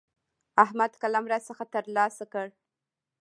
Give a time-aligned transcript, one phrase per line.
[0.63, 2.47] احمد قلم راڅخه تر لاسه کړ.